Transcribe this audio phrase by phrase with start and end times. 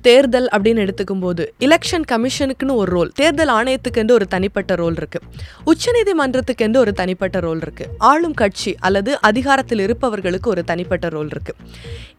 [0.00, 5.20] தேர்தல் அப்படின்னு எடுத்துக்கும் போது எலெக்ஷன் கமிஷனுக்குன்னு ஒரு ரோல் தேர்தல் ஆணையத்துக்கு ஒரு தனிப்பட்ட ரோல் இருக்கு.
[5.66, 7.86] உச்சநீதிமன்றத்துக்கு ஒரு தனிப்பட்ட ரோல் இருக்கு.
[7.98, 11.54] ஆளும் கட்சி அல்லது அதிகாரத்தில் இருப்பவர்களுக்கு ஒரு தனிப்பட்ட ரோல் இருக்கு.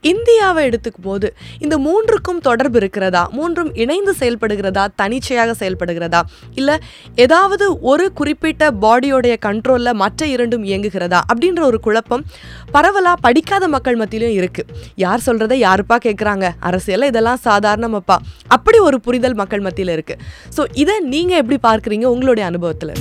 [0.01, 3.29] இந்தியாவை எடுத்துக்கும் போது இந்த மூன்றுக்கும் தொடர்பு இருக்கிறதா?
[3.31, 4.87] மூன்றும் இணைந்து செயல்படுகிறதா?
[4.95, 6.21] தனிச்சையாக செயல்படுகிறதா?
[6.55, 6.79] இல்ல
[7.15, 11.19] ஏதாவது ஒரு குறிப்பிட்ட பாடியோடைய கண்ட்ரோல்ல மற்ற இரண்டும் இயங்குகிறதா?
[11.33, 12.25] அப்படின்ற ஒரு குழப்பம்
[12.73, 14.65] பரவலா படிக்காத மக்கள் மத்தியிலும் இருக்கு.
[14.95, 17.39] யார் சொல்றதை யாருப்பா கேட்குறாங்க அரசியலில் இதெல்லாம்
[17.71, 18.17] சாதாரணமாப்பா
[18.55, 20.15] அப்படி ஒரு புரிதல் மக்கள் மத்தியில் இருக்கு.
[20.55, 22.05] ஸோ இதை நீங்க எப்படி பார்க்குறீங்க?
[22.15, 22.93] உங்களுடைய அனுபவத்தில்.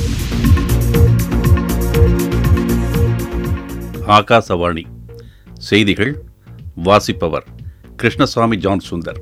[4.18, 4.84] ஆகாசவாணி.
[5.70, 6.12] செய்திகள்
[6.86, 7.46] வாசிப்பவர்
[8.00, 9.20] கிருஷ்ணசாமி ஜான் சுந்தர்.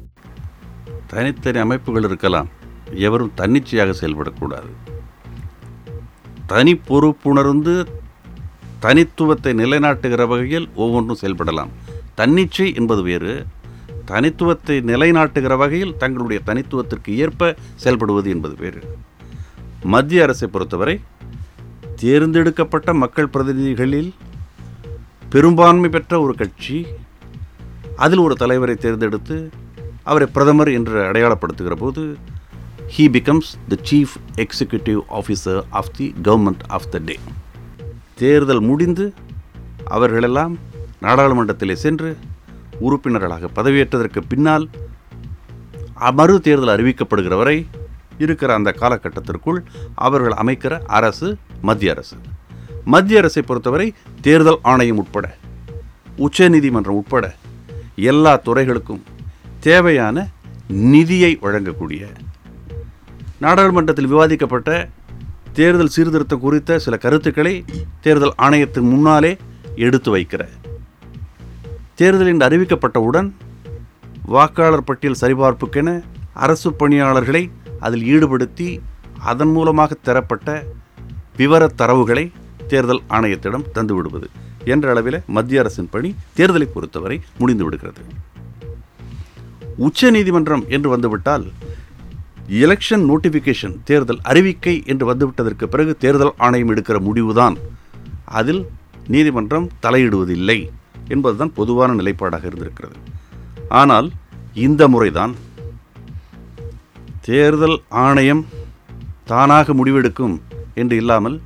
[1.12, 2.48] தனித்தனி அமைப்புகள் இருக்கலாம்.
[3.06, 4.70] எவரும் தன்னிச்சையாக செயல்படக்கூடாது.
[6.52, 7.74] தனி பொறுப்புணர்ந்து
[8.84, 11.72] தனித்துவத்தை நிலைநாட்டுகிற வகையில் ஒவ்வொன்றும் செயல்படலாம்.
[12.20, 13.32] தன்னிச்சை என்பது வேறு
[14.10, 17.50] தனித்துவத்தை நிலைநாட்டுகிற வகையில் தங்களுடைய தனித்துவத்திற்கு ஏற்ப
[17.84, 18.80] செயல்படுவது என்பது வேறு.
[19.94, 20.96] மத்திய அரசை பொறுத்தவரை
[21.96, 24.10] தேர்ந்தெடுக்கப்பட்ட மக்கள் பிரதிநிதிகளில்
[25.28, 26.78] பெரும்பான்மை பெற்ற ஒரு கட்சி
[27.96, 29.36] அதில் ஒரு தலைவரை தேர்ந்தெடுத்து
[30.02, 32.02] அவரை பிரதமர் என்று அடையாளப்படுத்துகிற போது
[32.94, 37.16] he becomes the chief executive officer of the government of the day
[38.14, 39.06] தேர்தல் முடிந்து
[39.88, 40.54] அவர்களெல்லாம்
[41.02, 42.10] நாடாளுமன்றத்திலே சென்று
[42.80, 44.66] உறுப்பினர்களாக பதவியேற்றதற்கு பின்னால்
[46.12, 47.56] மறு தேர்தல் அறிவிக்கப்படுகிற வரை
[48.18, 49.58] இருக்கிற அந்த காலகட்டத்திற்குள்
[49.94, 51.28] அவர்கள் அமைக்கிற அரசு
[51.60, 52.16] மத்திய அரசு.
[52.84, 53.86] மத்திய அரசை பொறுத்தவரை
[54.20, 55.26] தேர்தல் ஆணையம் உட்பட
[56.16, 57.24] உச்சநீதிமன்றம் உட்பட
[58.10, 59.02] எல்லா துறைகளுக்கும்
[59.60, 60.26] தேவையான
[60.68, 62.02] நிதியை வழங்கக்கூடிய
[63.38, 64.70] நாடாளுமன்றத்தில் விவாதிக்கப்பட்ட
[65.52, 67.54] தேர்தல் சீர்திருத்தம் குறித்த சில கருத்துக்களை
[68.00, 69.32] தேர்தல் ஆணையத்தின் முன்னாலே
[69.76, 70.42] எடுத்து வைக்கிற
[71.98, 73.28] தேர்தல் என்று அறிவிக்கப்பட்டவுடன்
[74.26, 78.68] வாக்காளர் பட்டியல் சரிபார்ப்புக்கென அரசு பணியாளர்களை அதில் ஈடுபடுத்தி
[79.18, 80.64] அதன் மூலமாக தரப்பட்ட
[81.36, 82.24] விவர தரவுகளை
[82.66, 84.28] தேர்தல் ஆணையத்திடம் தந்துவிடுவது
[84.64, 88.02] என்ற அளவில் மத்திய அரசின் பணி தேர்தலை பொறுத்தவரை முடிந்து விடுகிறது.
[89.76, 91.46] உச்ச நீதிமன்றம் என்று வந்துவிட்டால்
[92.64, 97.56] எலெக்ஷன் நோட்டிஃபிகேஷன் தேர்தல் அறிவிக்கை என்று வந்துவிட்டதற்கு பிறகு தேர்தல் ஆணையம் எடுக்கிற முடிவுதான்.
[98.24, 98.62] அதில்
[99.06, 100.58] நீதிமன்றம் தலையிடுவதில்லை.
[101.08, 102.96] என்பதுதான் பொதுவான நிலைப்பாடாக இருந்திருக்கிறது.
[103.68, 104.08] ஆனால்
[104.54, 105.34] இந்த முறைதான்
[107.20, 108.46] தேர்தல் ஆணையம்
[109.24, 110.36] தானாக முடிவெடுக்கும்
[110.74, 111.40] என்று இல்லாமல்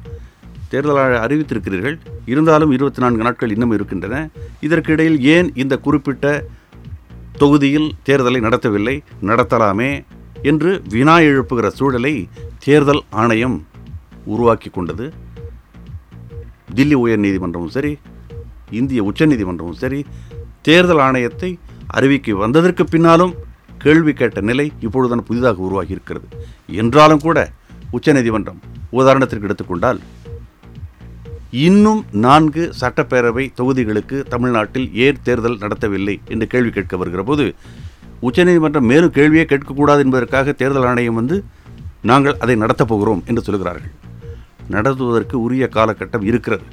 [0.69, 1.97] தேர்தல் அறிவித்திருக்கிறீர்கள்.
[2.27, 4.29] இருந்தாலும் இருபத்தி நான்கு நாட்கள் இன்னும் இருக்கின்றன.
[4.61, 6.45] இதற்கிடையில் ஏன் இந்த குறிப்பிட்ட
[7.33, 8.97] தொகுதியில் தேர்தலை நடத்தவில்லை?
[9.23, 9.91] நடத்தலாமே
[10.43, 13.67] என்று வினா எழுப்புகிற சூழலை தேர்தல் ஆணையம்
[14.25, 15.13] உருவாக்கி கொண்டது.
[16.75, 17.99] தில்லி உயர்நீதிமன்றமும் சரி
[18.81, 20.01] இந்திய உச்சநீதிமன்றமும் சரி
[20.63, 21.51] தேர்தல் ஆணையத்தை
[21.87, 23.35] அறிவிக்க வந்ததற்கு பின்னாலும்
[23.79, 26.27] கேள்வி கேட்ட நிலை இப்பொழுதுதான் புதிதாக உருவாகி இருக்கிறது
[26.83, 27.39] என்றாலும் கூட
[27.91, 28.61] உச்சநீதிமன்றம்
[28.93, 30.01] உதாரணத்திற்கு எடுத்துக்கொண்டால்
[31.65, 37.47] இன்னும் நான்கு சட்டப்பேரவை தொகுதிகளுக்கு தமிழ்நாட்டில் ஏன் தேர்தல் நடத்தவில்லை என்று கேள்வி கேட்க வருகிற போது
[38.21, 41.37] உச்சநீதிமன்றம் மேலும் கேள்வியே கேட்கக்கூடாது என்பதற்காக தேர்தல் ஆணையம் வந்து
[42.03, 43.93] நாங்கள் அதை நடத்தப் போகிறோம் என்று சொல்கிறார்கள்
[44.69, 46.65] நடத்துவதற்கு உரிய காலகட்டம் இருக்கிறது.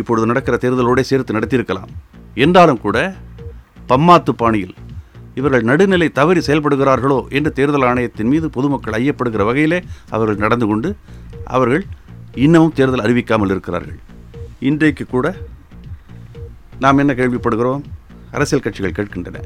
[0.00, 1.90] இப்பொழுது நடக்கிற தேர்தலோடு சேர்த்து நடத்தியிருக்கலாம்.
[2.44, 2.98] என்றாலும் கூட
[3.90, 4.74] பம்மாத்து பாணியில்
[5.38, 9.78] இவர்கள் நடுநிலை தவறி செயல்படுகிறார்களோ என்று தேர்தல் ஆணையத்தின் மீது பொதுமக்கள் ஐயப்படுகிற வகையிலே
[10.16, 10.88] அவர்கள் நடந்து கொண்டு
[11.56, 11.84] அவர்கள்
[12.44, 13.98] இன்னமும் தேர்தல் அறிவிக்காமல் இருக்கிறார்கள்.
[14.68, 15.26] இன்றைக்கு கூட
[16.84, 17.82] நாம் என்ன கேள்விப்படுகிறோம்?
[18.36, 19.38] அரசியல் கட்சிகள் கேட்கின்றன.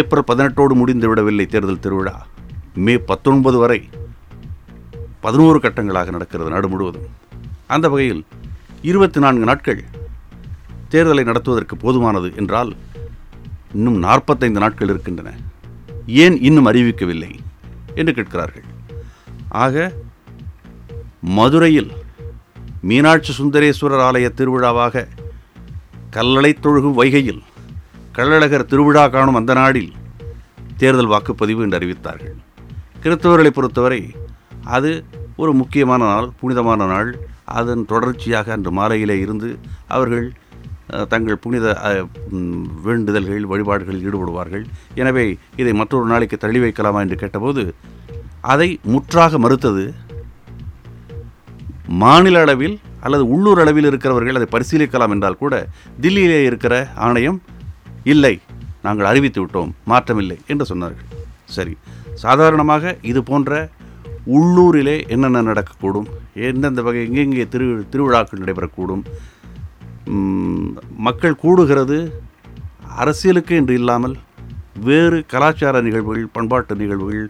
[0.00, 2.16] ஏப்ரல் பதினெட்டோடு முடிந்து விடவில்லை தேர்தல் திருவிழா.
[2.84, 3.80] மே பத்தொன்பது வரை
[5.24, 7.08] பதினோரு கட்டங்களாக நடக்கிறது நாடு முழுவதும்.
[7.74, 8.22] அந்த வகையில்
[8.82, 9.84] இருபத்தி நான்கு நாட்கள்
[10.90, 12.76] தேர்தலை நடத்துவதற்கு போதுமானது என்றால்
[13.72, 15.30] இன்னும் நாற்பத்தைந்து நாட்கள் இருக்கின்றன.
[16.06, 17.38] ஏன் இன்னும் அறிவிக்கவில்லை
[17.94, 18.64] என்று கேட்கிறார்கள்.
[19.48, 19.92] ஆக
[21.20, 21.90] மதுரையில்
[22.80, 25.06] மீனாட்சி சுந்தரேஸ்வரர் ஆலய திருவிழாவாக
[26.10, 27.42] கல்லளை தொழுகும் வைகையில்
[28.12, 29.92] கள்ளழகர் திருவிழா காணும் அந்த நாடில்
[30.76, 32.36] தேர்தல் வாக்குப்பதிவு என்று அறிவித்தார்கள்.
[33.02, 34.14] கிறிஸ்தவர்களை பொறுத்தவரை
[34.64, 35.04] அது
[35.36, 39.48] ஒரு முக்கியமான நாள் புனிதமான நாள் அதன் தொடர்ச்சியாக அன்று மாலையிலே இருந்து
[39.96, 40.26] அவர்கள்
[41.12, 41.66] தங்கள் புனித
[42.86, 44.64] வேண்டுதல்கள் வழிபாடுகளில் ஈடுபடுவார்கள்.
[45.00, 45.24] எனவே
[45.60, 47.62] இதை மற்றொரு நாளைக்கு தள்ளி வைக்கலாமா என்று கேட்டபோது
[48.52, 49.84] அதை முற்றாக மறுத்தது
[52.02, 52.76] மாநில அளவில்
[53.06, 55.54] அல்லது உள்ளூர் அளவில் இருக்கிறவர்கள் அதை பரிசீலிக்கலாம் என்றால் கூட
[56.04, 56.74] தில்லியிலே இருக்கிற
[57.06, 57.38] ஆணையம்
[58.12, 58.34] இல்லை
[58.86, 61.08] நாங்கள் அறிவித்து விட்டோம் மாற்றமில்லை என்று சொன்னார்கள்.
[61.56, 61.74] சரி
[62.24, 63.52] சாதாரணமாக இது போன்ற
[64.36, 66.08] உள்ளூரிலே என்னென்ன நடக்கக்கூடும்?
[66.48, 69.02] எந்தெந்த வகை எங்கெங்கே திரு திருவிழாக்கள் நடைபெறக்கூடும்?
[71.06, 71.98] மக்கள் கூடுகிறது
[73.02, 74.14] அரசியலுக்கு என்று இல்லாமல்
[74.86, 77.26] வேறு கலாச்சார நிகழ்வுகள் பண்பாட்டு நிகழ்வுகள்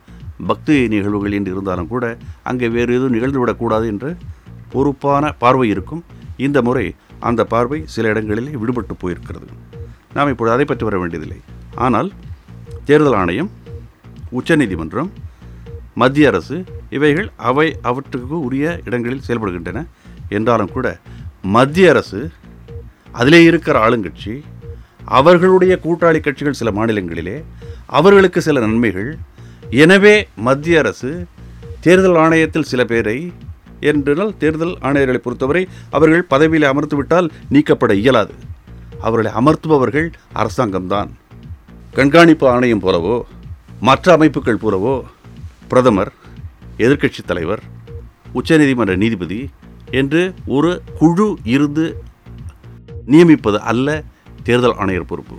[0.51, 2.05] பக்தி நிகழ்வுகள் என்று இருந்தாலும் கூட
[2.51, 4.15] அங்கே வேறு எதுவும் நிகழ்ந்துவிடக்கூடாது என்ற
[4.73, 6.03] பொறுப்பான பார்வை இருக்கும்.
[6.47, 6.87] இந்த முறை
[7.29, 9.49] அந்த பார்வை சில இடங்களில் விடுபட்டு போயிருக்கிறது.
[10.17, 11.41] நாம் இப்பொழுது அதை பற்றி வர வேண்டியதில்லை.
[11.87, 12.09] ஆனால்
[12.89, 13.51] தேர்தல் ஆணையம்
[14.39, 15.11] உச்சநீதிமன்றம்
[16.01, 16.57] மத்திய அரசு
[16.97, 19.81] இவைகள் அவை அவற்றுக்கு உரிய இடங்களில் செயல்படுகின்றன.
[20.37, 20.87] என்றாலும் கூட
[21.57, 22.21] மத்திய அரசு
[23.21, 24.35] அதிலே இருக்கிற ஆளுங்கட்சி
[25.19, 27.37] அவர்களுடைய கூட்டாளி கட்சிகள் சில மாநிலங்களிலே
[27.99, 29.11] அவர்களுக்கு சில நன்மைகள்.
[29.83, 30.15] எனவே
[30.47, 31.11] மத்திய அரசு
[31.87, 33.19] தேர்தல் ஆணையத்தில் சில பேரை
[33.91, 35.63] என்றால் தேர்தல் ஆணையர்களை பொறுத்தவரை
[35.97, 38.35] அவர்கள் பதவியில் அமர்த்துவிட்டால் நீக்கப்பட இயலாது.
[39.07, 40.09] அவர்களை அமர்த்துபவர்கள்
[40.41, 41.11] அரசாங்கம்தான்.
[41.97, 43.17] கண்காணிப்பு ஆணையம் போலவோ
[43.89, 44.95] மற்ற அமைப்புகள் போலவோ
[45.71, 46.13] பிரதமர்
[46.85, 47.63] எதிர்க்கட்சித் தலைவர்
[48.39, 49.41] உச்சநீதிமன்ற நீதிபதி
[50.01, 50.23] என்று
[50.57, 50.71] ஒரு
[51.01, 51.85] குழு இருந்து
[53.13, 53.89] நியமிப்பது அல்ல
[54.49, 55.37] தேர்தல் ஆணையர் பொறுப்பு.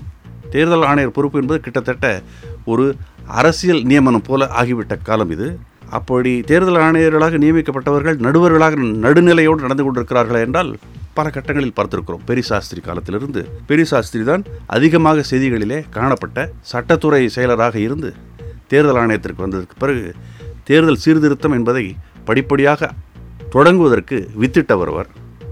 [0.56, 2.08] தேர்தல் ஆணையர் பொறுப்பு என்பது கிட்டத்தட்ட
[2.72, 2.86] ஒரு
[3.40, 5.48] அரசியல் நியமனம் போல ஆகிவிட்ட காலம் இது.
[5.98, 8.76] அப்படி தேர்தல் ஆணையர்களாக நியமிக்கப்பட்டவர்கள் நடுவர்களாக
[9.06, 10.72] நடுநிலையோடு நடந்து கொண்டிருக்கிறார்கள் என்றால்
[11.18, 12.24] பல கட்டங்களில் பார்த்திருக்கிறோம்.
[12.30, 14.44] பெரிசாஸ்திரி காலத்திலிருந்து பெரிசாஸ்திரி தான்
[14.78, 18.12] அதிகமாக செய்திகளிலே காணப்பட்ட சட்டத்துறை செயலராக இருந்து
[18.72, 20.06] தேர்தல் ஆணையத்திற்கு வந்ததற்கு பிறகு
[20.64, 21.96] தேர்தல் சீர்திருத்தம் என்பதை
[22.26, 22.92] படிப்படியாக
[23.52, 25.10] தொடங்குவதற்கு வித்திட்டவர் அவர்.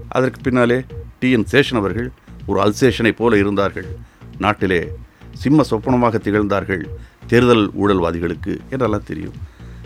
[0.08, 0.84] அதற்கு பின்னாலே
[1.18, 1.30] டி.
[1.30, 1.46] என்.
[1.52, 2.10] சேஷன் அவர்கள்
[2.46, 3.86] ஒரு அல்சேஷனை போல இருந்தார்கள்.
[4.38, 4.92] நாட்டிலே
[5.32, 6.82] சிம்ம சொப்பனமாக திகழ்ந்தார்கள்
[7.26, 9.32] தேர்தல் ஊழல்வாதிகளுக்கு என்றெல்லாம் தெரியும்.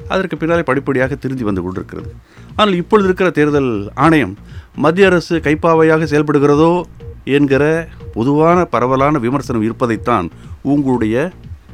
[0.08, 2.14] அதற்கு பின்னாலே படிப்படியாக திருந்தி வந்து கொண்டிருக்கிறது.
[2.56, 4.36] ஆனால் இப்பொழுது இருக்கிற தேர்தல் ஆணையம்
[4.76, 6.82] மத்திய அரசு கைப்பாவையாக செயல்படுகிறதோ
[7.24, 10.30] என்கிற பொதுவான பரவலான விமர்சனம் இருப்பதைத்தான்
[10.62, 11.32] உங்களுடைய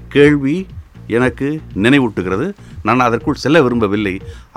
[0.08, 0.66] கேள்வி
[1.18, 1.48] எனக்கு
[1.84, 2.46] நினைவூட்டுகிறது.
[2.88, 4.14] நான் அதற்குள் செல்ல விரும்பவில்லை.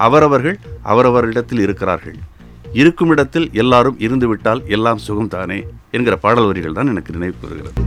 [0.07, 0.57] அவரவர்கள்
[0.94, 2.18] அவரவரிடத்தில் இருக்கிறார்கள்.
[2.81, 5.60] இருக்கும் இடத்தில் எல்லாரும் இருந்துவிட்டால் எல்லாம் சுகம்தானே
[5.98, 7.81] என்கிற பாடல் வரிகள் தான் எனக்கு நினைவுக்கு வருகிறது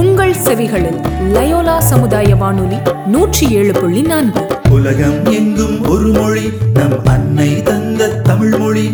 [0.00, 1.00] உங்கள் செவிகளில்
[1.34, 2.78] லயோலா சமுதாய வானொலி
[3.14, 4.42] நூற்றி ஏழு புள்ளி நான்கு.
[4.76, 6.46] உலகம் எங்கும் ஒரு மொழி
[6.76, 8.86] நம் அன்னை தந்த தமிழ் மொழி.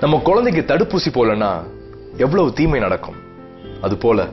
[0.00, 1.62] நம்ம குழந்தைக்கு தடுப்பூசி போலன்னா
[2.16, 3.14] எவ்வளவு தீமை நடக்கும்?
[3.80, 4.28] அது போல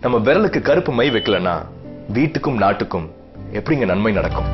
[0.00, 1.66] நம்ம விரலுக்கு கருப்பு மை வைக்கலன்னா
[2.12, 3.10] வீட்டுக்கும் நாட்டுக்கும்
[3.52, 4.53] எப்படிங்க நன்மை நடக்கும்?